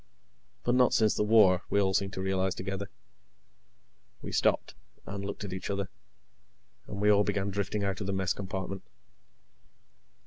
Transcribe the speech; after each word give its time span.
But 0.63 0.73
not 0.73 0.95
since 0.95 1.13
the 1.13 1.21
war, 1.21 1.61
we 1.69 1.79
all 1.79 1.93
seemed 1.93 2.13
to 2.13 2.23
realize 2.23 2.55
together. 2.55 2.89
We 4.23 4.31
stopped, 4.31 4.73
and 5.05 5.23
looked 5.23 5.43
at 5.43 5.53
each 5.53 5.69
other, 5.69 5.89
and 6.87 6.99
we 6.99 7.11
all 7.11 7.23
began 7.23 7.51
drifting 7.51 7.83
out 7.83 8.01
of 8.01 8.07
the 8.07 8.13
mess 8.13 8.33
compartment. 8.33 8.81